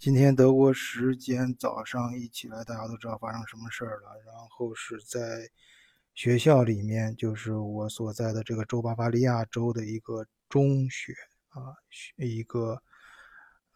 [0.00, 4.08] 今天德国时间早上一起来，大家都知道发生什么事儿了。
[4.24, 5.46] 然后是在
[6.14, 11.12] 学校里面，就是我所在的这个州巴伐利亚州的一个中学
[11.50, 11.76] 啊，
[12.16, 12.80] 一个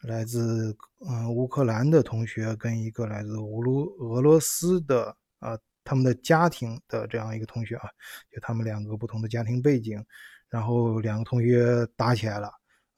[0.00, 0.74] 来自
[1.06, 7.90] 嗯乌克兰的同学跟一个来自乌鲁俄罗斯的啊他们的家庭的这样一个同学啊，
[8.32, 10.02] 就他们两个不同的家庭背景，
[10.48, 12.50] 然后两个同学打起来了。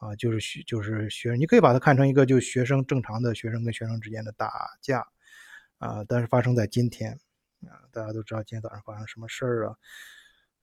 [0.07, 5.07] 啊，就是学就是学生，你可以把它看成一个就学生正常的学生跟学生之间的打架，
[5.79, 7.13] 啊，但是发生在今天，
[7.67, 9.75] 啊，大家都知道今天早上发生什么事儿啊？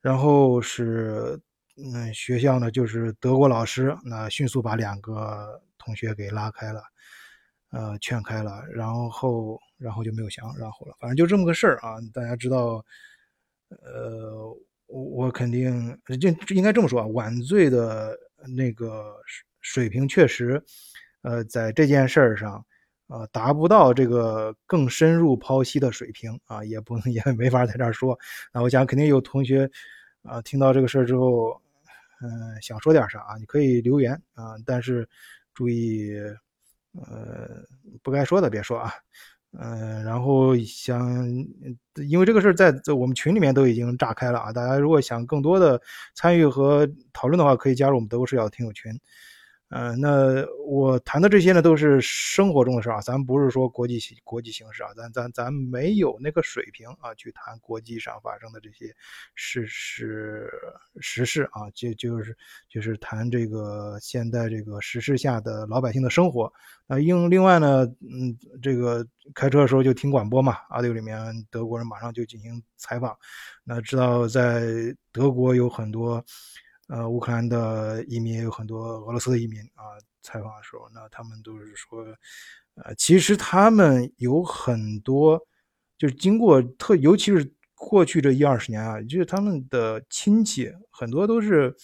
[0.01, 1.39] 然后是，
[1.77, 6.81] 嗯，学校呢就是德国老师那迅速把两个同学给拉开了，
[7.71, 11.97] 呃，劝开了，然后然后就没有想然后了，反正就这么个事儿啊。
[12.13, 12.85] 大家知道，
[13.69, 14.45] 呃，
[14.87, 18.17] 我我肯定就应该这么说啊，晚醉的。
[18.47, 19.15] 那个
[19.61, 20.63] 水平确实，
[21.21, 22.65] 呃，在这件事上，
[23.07, 28.17] 呃，达不到这个更深入剖析的水平啊，也不能 也没法在这儿说。
[28.53, 29.69] 那我想肯定有同学
[30.23, 31.61] 啊，听到这个事儿之后，
[32.21, 35.07] 嗯，想说点啥啊，你可以留言啊，但是
[35.53, 36.13] 注意，
[36.93, 37.63] 呃，
[38.03, 38.91] 不该说的别说啊。
[39.59, 41.27] 嗯，然后想，
[42.09, 44.51] 因为这个事儿在在我们群里面都已经炸开了啊！
[44.51, 45.79] 大家如果想更多的
[46.15, 48.91] 参与和讨论的话，可以加入我们德国视角的听友群。
[49.75, 58.93] 嗯，那我谈的这些呢，都是生活中的事啊，咱不是说国际国际形势啊，咱咱咱没有那个水平啊，去谈国际上发生的这些
[59.33, 60.47] 事实
[60.99, 62.37] 时事啊，就就是
[62.69, 66.53] 就是谈这个现在这个时事下的老百姓的生活。
[66.85, 71.17] 那另另外呢，嗯，这个开车的时候就听广播嘛，阿六里面
[71.49, 73.17] 德国人马上就进行采访，
[73.63, 76.23] 那知道在德国有很多。
[76.87, 79.97] 呃，乌克兰的移民也有很多，俄罗斯的移民啊。
[80.25, 81.99] 采访的时候，那他们都是说，
[82.75, 85.37] 呃，其实他们有很多，
[85.97, 91.75] 就是经过特，尤其是过去这一二十年啊，就是他们的亲戚很多都是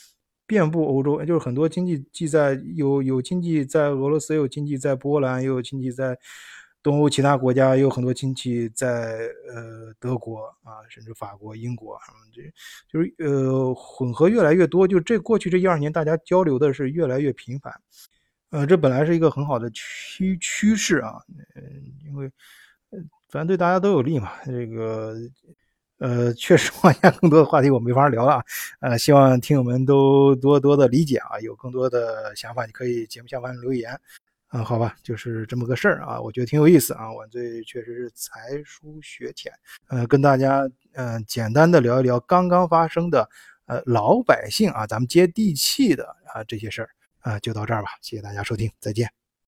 [0.47, 6.18] 遍布欧洲，就是很多亲戚既在有有亲戚在俄罗斯，有亲戚在波兰，也有亲戚在。
[6.81, 9.17] 东欧其他国家有很多亲戚在，
[9.53, 12.41] 呃，德国啊，甚至法国、英国什么这
[12.88, 14.88] 就是呃混合越来越多。
[14.88, 17.73] 就这过去这一二年，大家交流的是越来越频繁，
[18.51, 21.22] 呃，这本来是一个很好的趋趋势啊，
[21.56, 21.63] 嗯，
[22.06, 22.31] 因为
[23.29, 24.31] 反正对大家都有利嘛。
[24.45, 25.16] 这个
[25.97, 28.41] 呃，确实往下更多的话题我没法聊了，
[28.79, 34.00] 呃，希望听友们都多多的理解啊，有更多的想法你可以节目下方留言。
[34.50, 37.12] 啊，好吧，就是这么个事儿啊，我觉得挺有意思啊。
[37.14, 39.52] 晚醉确实是才疏学浅，
[39.90, 43.30] 呃，跟大家嗯简单的聊一聊刚刚发生的
[43.68, 46.90] 呃老百姓啊，咱们接地气的啊这些事儿
[47.20, 47.90] 啊，就到这儿吧。
[48.02, 49.19] 谢谢大家收听，再见。